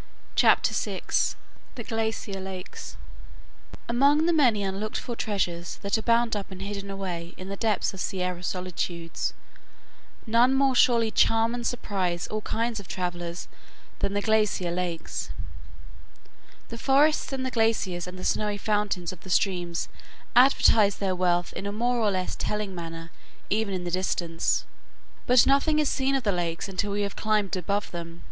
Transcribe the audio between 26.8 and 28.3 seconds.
we have climbed above them.